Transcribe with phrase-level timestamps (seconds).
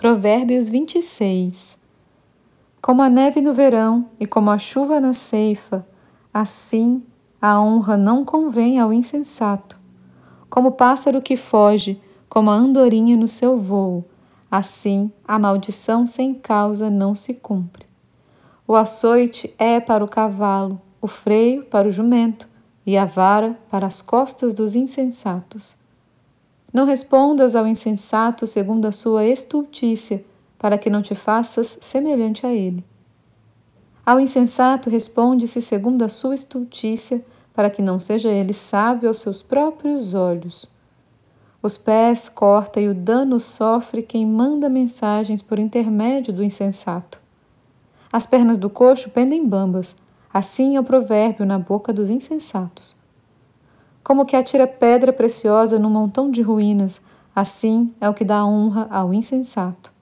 [0.00, 1.76] Provérbios 26
[2.80, 5.86] Como a neve no verão e como a chuva na ceifa,
[6.32, 7.02] assim
[7.38, 9.78] a honra não convém ao insensato.
[10.48, 12.00] Como o pássaro que foge,
[12.30, 14.02] como a andorinha no seu vôo,
[14.50, 17.84] assim a maldição sem causa não se cumpre.
[18.66, 22.48] O açoite é para o cavalo, o freio para o jumento
[22.86, 25.78] e a vara para as costas dos insensatos.
[26.72, 30.24] Não respondas ao insensato segundo a sua estultícia,
[30.58, 32.84] para que não te faças semelhante a ele.
[34.06, 39.42] Ao insensato responde-se segundo a sua estultícia, para que não seja ele sábio aos seus
[39.42, 40.66] próprios olhos.
[41.62, 47.20] Os pés corta e o dano sofre quem manda mensagens por intermédio do insensato.
[48.12, 49.94] As pernas do coxo pendem bambas,
[50.32, 52.99] assim é o provérbio na boca dos insensatos.
[54.02, 57.00] Como que atira pedra preciosa num montão de ruínas,
[57.34, 59.92] assim é o que dá honra ao insensato.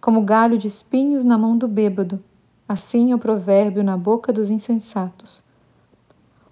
[0.00, 2.22] Como galho de espinhos na mão do bêbado,
[2.68, 5.42] assim é o provérbio na boca dos insensatos.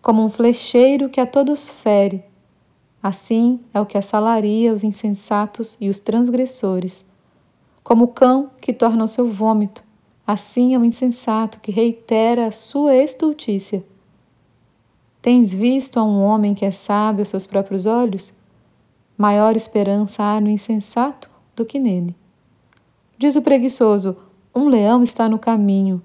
[0.00, 2.24] Como um flecheiro que a todos fere,
[3.02, 7.04] assim é o que assalaria os insensatos e os transgressores.
[7.82, 9.82] Como o cão que torna o seu vômito,
[10.26, 13.84] assim é o insensato que reitera a sua estultícia.
[15.22, 18.34] Tens visto a um homem que é sábio aos seus próprios olhos?
[19.16, 22.16] Maior esperança há no insensato do que nele.
[23.16, 24.16] Diz o preguiçoso:
[24.52, 26.02] Um leão está no caminho.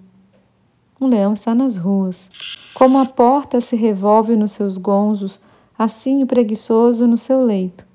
[1.01, 2.29] Um leão está nas ruas.
[2.75, 5.41] Como a porta se revolve nos seus gonzos,
[5.75, 7.87] assim o preguiçoso no seu leito.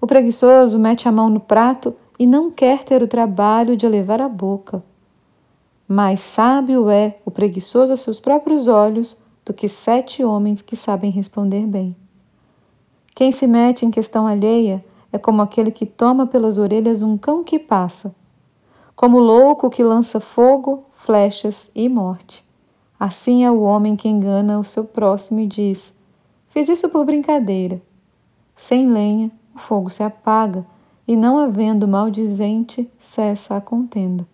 [0.00, 4.22] O preguiçoso mete a mão no prato e não quer ter o trabalho de levar
[4.22, 4.82] a boca.
[5.86, 11.10] Mais sábio é o preguiçoso aos seus próprios olhos do que sete homens que sabem
[11.10, 11.94] responder bem.
[13.14, 17.44] Quem se mete em questão alheia é como aquele que toma pelas orelhas um cão
[17.44, 18.14] que passa,
[18.96, 22.44] como o louco que lança fogo, flechas e morte.
[22.98, 25.92] Assim é o homem que engana o seu próximo e diz:
[26.48, 27.82] Fiz isso por brincadeira.
[28.56, 30.64] Sem lenha, o fogo se apaga,
[31.06, 34.26] e não havendo maldizente, cessa a contenda.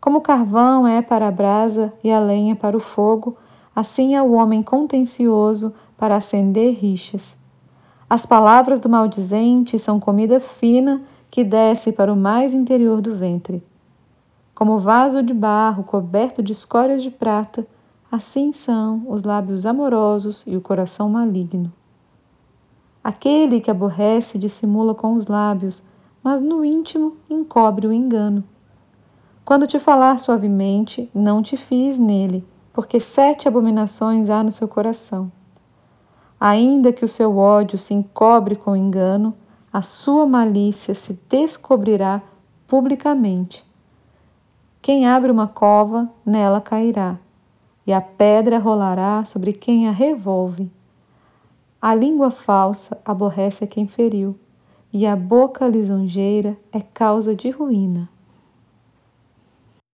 [0.00, 3.36] Como o carvão é para a brasa e a lenha para o fogo,
[3.78, 7.38] Assim é o homem contencioso para acender rixas.
[8.10, 11.00] As palavras do maldizente são comida fina
[11.30, 13.62] que desce para o mais interior do ventre.
[14.52, 17.64] Como vaso de barro coberto de escórias de prata,
[18.10, 21.72] assim são os lábios amorosos e o coração maligno.
[23.04, 25.84] Aquele que aborrece dissimula com os lábios,
[26.20, 28.42] mas no íntimo encobre o engano.
[29.44, 32.44] Quando te falar suavemente, não te fies nele
[32.78, 35.32] porque sete abominações há no seu coração.
[36.38, 39.34] Ainda que o seu ódio se encobre com engano,
[39.72, 42.22] a sua malícia se descobrirá
[42.68, 43.66] publicamente.
[44.80, 47.18] Quem abre uma cova, nela cairá,
[47.84, 50.70] e a pedra rolará sobre quem a revolve.
[51.82, 54.38] A língua falsa aborrece a quem feriu,
[54.92, 58.08] e a boca lisonjeira é causa de ruína.